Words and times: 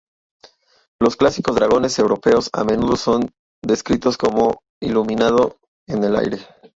Los 0.99 1.15
clásicos 1.15 1.53
dragones 1.53 1.99
europeos 1.99 2.49
a 2.53 2.63
menudo 2.63 2.95
son 2.95 3.29
descritos 3.63 4.17
como 4.17 4.63
iluminando 4.79 5.57
el 5.87 6.15
aire. 6.15 6.39